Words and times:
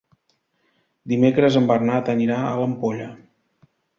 Dimecres 1.11 1.59
en 1.61 1.69
Bernat 1.73 2.11
anirà 2.15 2.39
a 2.47 2.57
l'Ampolla. 2.63 3.13